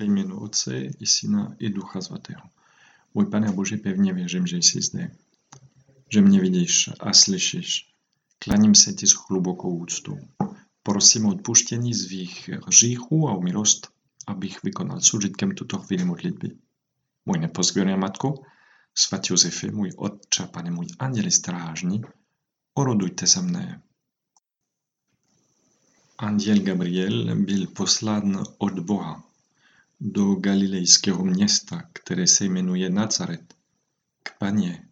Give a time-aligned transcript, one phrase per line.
[0.00, 2.42] Jménu Otce i Syna i Ducha Svatého.
[3.14, 5.10] Můj Pane Bože, pevně věřím, že jsi zde.
[6.12, 7.94] Že mě vidíš a slyšíš.
[8.38, 10.18] Klaním se ti s hlubokou úctou.
[10.82, 13.88] Prosím o odpuštění svých hříchů a o milost,
[14.26, 16.50] abych vykonal s užitkem tuto chvíli modlitby.
[17.26, 18.34] Můj neposkvělá matko,
[18.94, 22.02] svatý Josefe, můj otče, pane můj anděli strážní,
[22.74, 23.82] orodujte se mne.
[26.18, 29.33] Anděl Gabriel byl poslán od Boha
[30.00, 33.54] do galilejského města, které se jmenuje Nazaret,
[34.22, 34.88] k paně,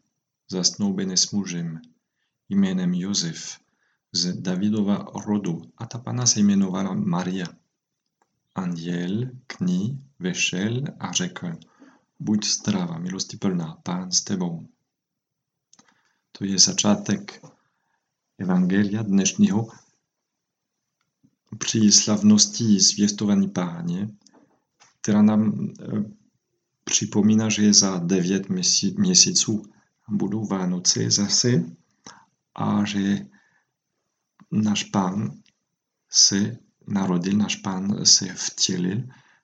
[0.51, 1.81] zasnoubené s mužem,
[2.49, 3.59] jménem Josef,
[4.13, 7.47] z Davidova rodu, a ta pana se jmenovala Maria.
[8.55, 11.53] Anděl k ní vešel a řekl,
[12.21, 14.69] buď zdravá, milosti plná, pán s tebou.
[16.33, 17.45] To je začátek
[18.39, 19.69] Evangelia dnešního
[21.59, 24.09] při slavnosti zvěstovaní páně,
[25.03, 26.05] která nám e,
[26.85, 28.49] připomíná, že za devět
[28.97, 29.63] měsíců
[30.09, 31.65] budou Vánoce zase
[32.55, 33.27] a že
[34.51, 35.43] náš pán
[36.11, 39.03] se narodil, náš pán se vtělil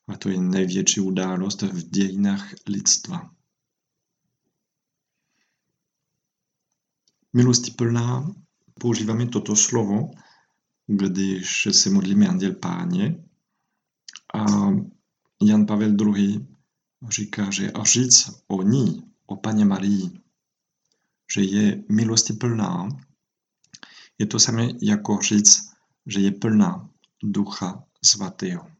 [0.08, 3.30] a to je největší událost v dějinách lidstva.
[7.32, 8.34] Milosti plná
[8.80, 10.10] používáme toto slovo,
[10.86, 13.24] když se modlíme Anděl Páně
[14.34, 14.44] a
[15.42, 16.46] Jan Pavel II.
[17.08, 20.20] říká, že říct o ní, o Paně Marii,
[21.34, 22.88] že je milosti plná,
[24.18, 25.72] je to samé jako říct,
[26.06, 26.90] že je plná
[27.22, 28.70] Ducha Svatého.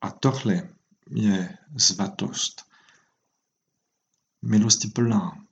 [0.00, 0.68] A tohle
[1.10, 2.64] je svatost.
[4.42, 5.46] Milosti plná.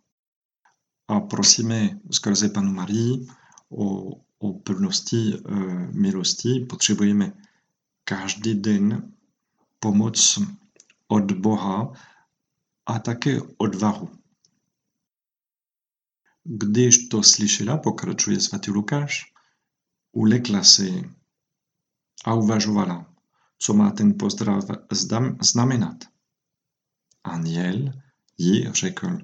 [1.08, 3.26] A prosíme skrze Panu Marii
[3.68, 5.40] o, o plnosti e,
[5.92, 6.66] milosti.
[6.68, 7.32] Potřebujeme
[8.06, 9.12] každý den
[9.78, 10.38] pomoc
[11.08, 11.92] od Boha
[12.86, 14.10] a také odvahu.
[16.44, 19.32] Když to slyšela, pokračuje svatý Lukáš,
[20.12, 20.86] ulekla se
[22.24, 23.14] a uvažovala,
[23.58, 24.64] co má ten pozdrav
[25.42, 26.04] znamenat.
[27.24, 27.92] Aniel
[28.38, 29.18] jí řekl,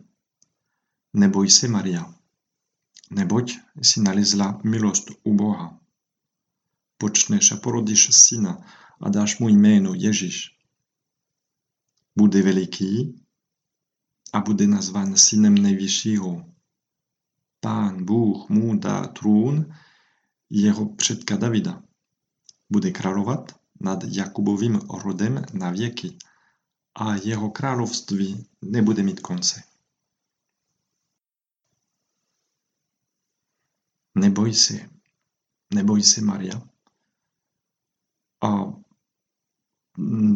[1.12, 2.14] neboj se Maria,
[3.10, 5.81] neboť si nalezla milost u Boha
[7.02, 8.62] počneš a porodíš syna
[9.02, 10.54] a dáš mu jméno Ježíš.
[12.14, 13.18] Bude veliký
[14.32, 16.46] a bude nazván synem nejvyššího.
[17.60, 19.74] Pán Bůh mu dá trůn
[20.50, 21.82] jeho předka Davida.
[22.70, 26.19] Bude královat nad Jakubovým rodem na věky
[26.94, 29.62] a jeho království nebude mít konce.
[34.14, 34.90] Neboj se,
[35.74, 36.72] neboj se Maria,
[38.42, 38.74] a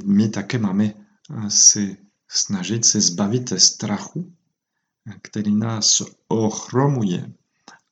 [0.05, 0.95] my také máme
[1.49, 1.97] se
[2.29, 4.33] snažit se zbavit strachu,
[5.23, 7.33] který nás ochromuje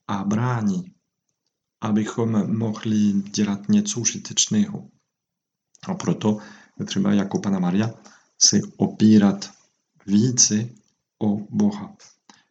[0.08, 0.94] a brání,
[1.80, 4.88] abychom mohli dělat něco užitečného.
[5.86, 6.38] A proto
[6.86, 7.90] třeba jako Pana Maria
[8.38, 9.50] se opírat
[10.06, 10.68] více
[11.18, 11.96] o Boha,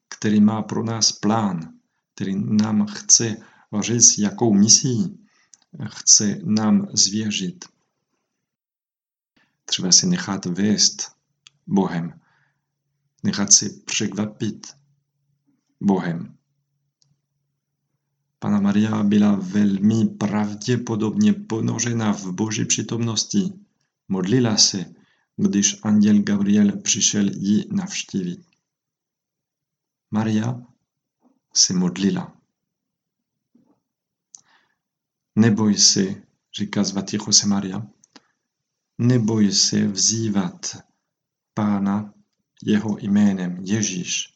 [0.10, 1.74] který má pro nás plán,
[2.16, 3.38] který nám chce
[3.82, 5.20] říct, jakou misí
[5.90, 7.66] chce nám zvěřit.
[9.66, 11.16] Třeba si nechat vést
[11.68, 12.20] Bohem,
[13.24, 14.68] nechat si překvapit
[15.82, 16.38] Bohem.
[18.40, 23.54] Pana Maria byla velmi pravděpodobně ponořena v boží přítomnosti.
[24.08, 24.94] Modlila se,
[25.38, 28.46] když anděl Gabriel přišel ji navštívit.
[30.12, 30.62] Maria
[31.54, 32.38] se modlila.
[35.36, 36.22] Neboj se,
[36.54, 37.88] říká svatý Jose Maria,
[38.98, 40.78] neboj se vzývat
[41.54, 42.14] pána
[42.64, 44.34] jeho jménem Ježíš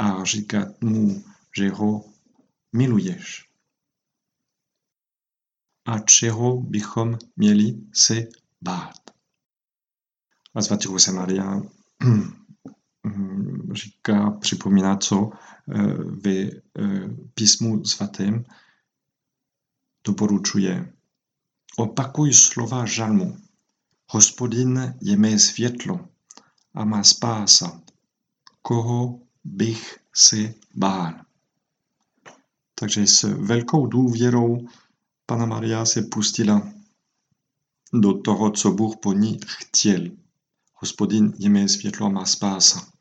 [0.00, 1.24] a říkat mu,
[1.58, 2.04] že ho
[2.72, 3.50] miluješ.
[5.86, 8.14] A čeho bychom měli se
[8.60, 9.10] bát?
[10.54, 11.62] A svatý Jose Maria
[13.72, 15.82] říká, připomíná, co eh,
[16.22, 16.60] ve eh,
[17.34, 18.44] písmu svatém
[20.06, 20.92] doporučuje.
[21.78, 23.43] Opakuj slova žalmu.
[24.10, 26.08] Hospodin je mé světlo
[26.74, 27.82] a má spása.
[28.62, 31.14] Koho bych si bál?
[32.74, 34.68] Takže s velkou důvěrou
[35.26, 36.72] Pana Maria se pustila
[37.92, 40.10] do toho, co Bůh po ní chtěl.
[40.74, 42.92] Hospodin je mé světlo a má spása.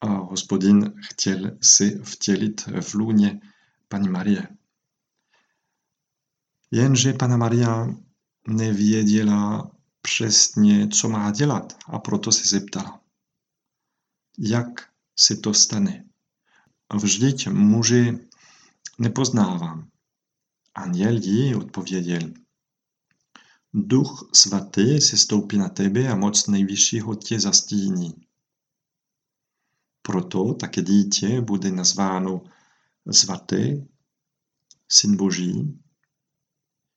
[0.00, 3.40] A hospodin chtěl se vtělit v lůně
[3.88, 4.48] Paní Marie.
[6.70, 7.88] Jenže Pana Maria
[8.48, 9.70] nevěděla
[10.02, 13.00] přesně, co má dělat a proto se zeptala.
[14.38, 16.04] Jak se to stane?
[16.94, 18.18] Vždyť muži
[18.98, 19.90] nepoznávám.
[20.74, 22.32] Anděl jí odpověděl.
[23.74, 28.14] Duch svatý se stoupí na tebe a moc nejvyššího tě zastíní.
[30.02, 32.44] Proto také dítě bude nazváno
[33.10, 33.86] svaté,
[34.88, 35.80] syn Boží.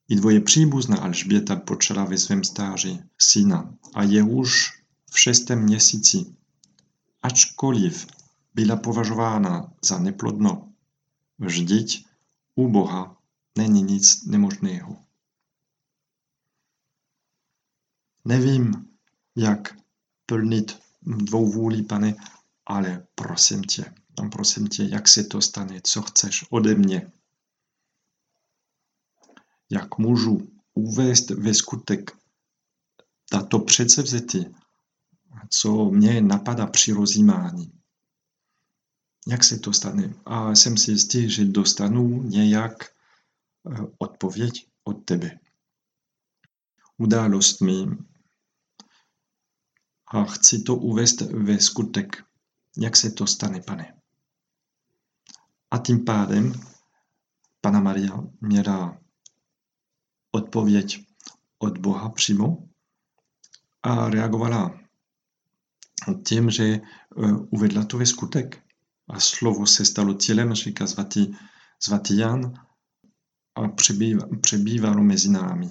[0.08, 6.34] I dvoje příbuzná Alžběta počala ve svém stáří syna a je už v šestém měsíci.
[7.22, 8.06] Ačkoliv
[8.54, 10.72] byla považována za neplodno,
[11.38, 12.06] vždyť
[12.54, 13.16] u Boha
[13.58, 14.96] není nic nemožného.
[18.24, 18.88] Nevím,
[19.36, 19.76] jak
[20.26, 22.14] plnit dvou vůli, pane,
[22.66, 23.94] ale prosím tě,
[24.32, 27.12] prosím tě, jak se to stane, co chceš ode mě.
[29.70, 32.10] Jak můžu uvést ve skutek
[33.30, 34.54] tato předsevzetí,
[35.50, 37.72] co mě napadá při rozjímání.
[39.28, 40.14] Jak se to stane?
[40.24, 45.40] A jsem si jistý, že dostanu nějak eh, odpověď od tebe.
[46.96, 47.86] Událostmi
[50.06, 52.24] a chci to uvést ve skutek.
[52.76, 54.00] Jak se to stane, pane?
[55.70, 56.52] A tím pádem
[57.60, 59.03] Pana Maria měla
[60.34, 61.06] odpověď
[61.58, 62.68] od Boha přímo
[63.82, 64.80] a reagovala
[66.26, 66.80] tím, že eh,
[67.50, 68.62] uvedla to ve skutek.
[69.08, 71.36] A slovo se stalo tělem, říká svatý,
[71.80, 72.54] svatý Jan,
[73.54, 75.70] a přebývalo, přebývalo mezi námi.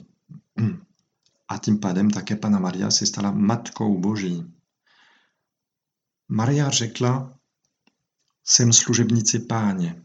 [1.47, 4.53] A tím pádem také Pana Maria se stala Matkou Boží.
[6.27, 7.39] Maria řekla,
[8.43, 10.03] jsem služebnici páně,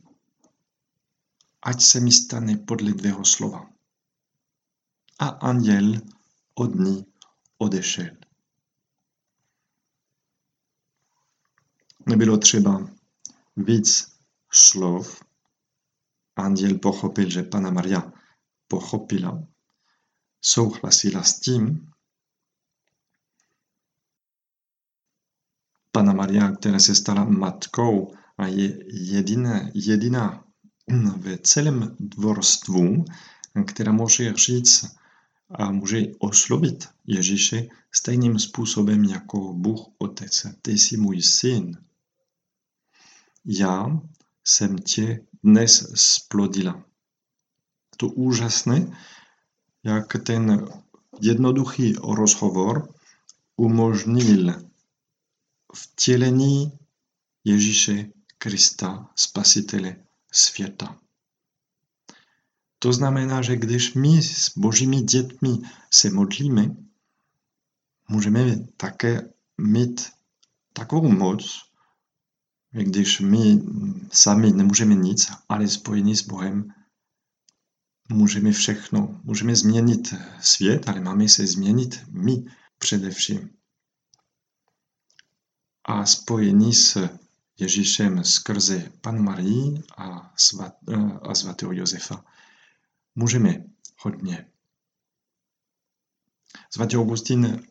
[1.63, 3.78] ať se mi stane podle tvého slova.
[5.19, 5.93] A anděl
[6.55, 7.07] od ní
[7.59, 8.07] odešel.
[12.07, 12.91] Nebylo třeba
[13.57, 14.19] víc
[14.53, 15.23] slov.
[16.37, 18.13] Anděl pochopil, že Pana Maria
[18.69, 19.43] pochopila
[20.41, 21.93] souhlasila s tím,
[25.93, 30.45] Pana Maria, která se stala matkou a je jediná, jediná
[31.17, 33.05] v celém dvorstvu,
[33.67, 34.98] která může říct
[35.51, 40.47] a může oslovit Ježíše stejným způsobem jako Bůh Otec.
[40.63, 41.79] Ty jsi můj syn.
[43.45, 44.01] Já
[44.45, 46.85] jsem tě dnes splodila.
[47.97, 48.99] To úžasné,
[49.85, 50.69] jak ten
[51.21, 52.95] jednoduchý rozhovor
[53.57, 54.55] umožnil
[55.75, 56.79] vtělení
[57.45, 58.07] Ježíše
[58.39, 59.97] Krista, Spasitele
[60.33, 60.99] světa.
[62.79, 65.51] To znamená, že když my s božími dětmi
[65.95, 66.77] se modlíme,
[68.09, 70.11] můžeme také mít
[70.73, 71.69] takovou moc,
[72.71, 73.63] když my
[74.13, 76.75] sami nemůžeme nic, ale spojení s Bohem
[78.09, 79.21] můžeme všechno.
[79.25, 82.45] Můžeme změnit svět, ale máme se změnit my
[82.79, 83.51] především.
[85.85, 87.09] A spojení s
[87.59, 90.75] Ježíšem skrze Panu Marii a, svat,
[91.23, 92.25] a svatého Josefa
[93.19, 93.65] můžeme
[93.99, 94.51] hodně.
[96.71, 97.67] Svatý Augustin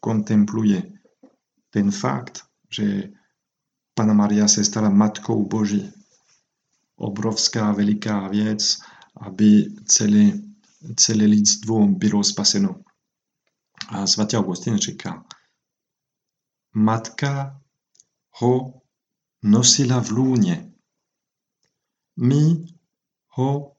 [0.00, 0.82] kontempluje
[1.70, 3.02] ten fakt, že
[3.94, 5.92] Pana Maria se stala Matkou Boží.
[6.96, 8.78] Obrovská, veliká věc,
[9.16, 10.32] aby celé,
[10.96, 12.82] celé lidstvo bylo spaseno.
[13.88, 15.24] A svatý Augustin říká,
[16.74, 17.60] matka
[18.30, 18.82] ho
[19.42, 20.72] nosila v lůně.
[22.16, 22.64] My
[23.28, 23.71] ho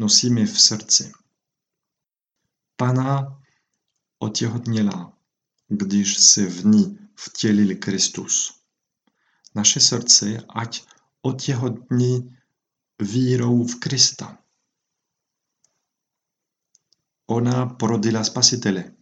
[0.00, 1.12] nosíme v srdci.
[2.76, 3.42] Pana
[4.18, 5.12] otěhotněla,
[5.68, 8.60] když se v ní vtělil Kristus.
[9.54, 10.84] Naše srdce ať
[11.22, 12.36] otěhotní
[13.02, 14.38] vírou v Krista.
[17.26, 18.92] Ona porodila Spasitele.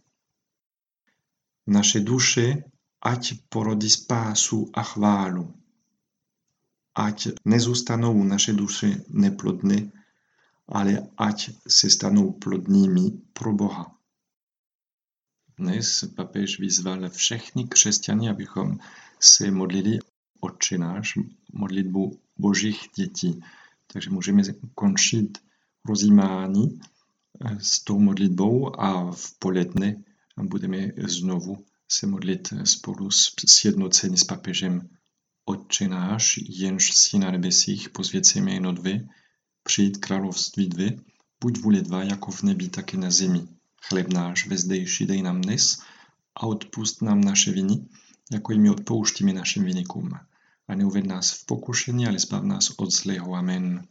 [1.67, 2.63] Naše duše
[3.01, 5.53] ať porodí spásu a chválu.
[6.95, 9.91] Ať nezůstanou naše duše neplodné,
[10.71, 13.95] ale ať se stanou plodnými pro Boha.
[15.57, 18.79] Dnes papež vyzval všechny křesťany, abychom
[19.19, 19.99] se modlili
[20.39, 21.13] Otče náš,
[21.53, 23.43] modlitbu božích dětí.
[23.87, 24.43] Takže můžeme
[24.75, 25.37] končit
[25.85, 26.79] rozjímání
[27.59, 30.03] s tou modlitbou a v poledne
[30.41, 34.89] budeme znovu se modlit spolu s sjednocení s papežem
[35.45, 39.07] Otče náš, jenž si na nebesích, pozvěd jméno dvě,
[39.63, 40.99] přijít království dvě,
[41.41, 43.47] buď vůle dva, jako v nebi, tak i na zemi.
[43.81, 45.81] Chlieb náš vezdejší dej nám dnes
[46.35, 47.85] a odpust nám naše viny,
[48.31, 50.11] jako i my odpouštíme našim vinikům.
[50.67, 53.35] A neuved nás v pokušení, ale zbav nás od zlého.
[53.35, 53.87] Amen.